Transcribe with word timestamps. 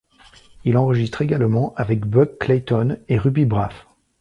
Il 0.63 0.77
enregistre 0.77 1.21
également 1.21 1.75
avec 1.75 2.07
Buck 2.07 2.39
Clayton 2.39 2.97
et 3.07 3.19
Ruby 3.19 3.45
Braff. 3.45 3.85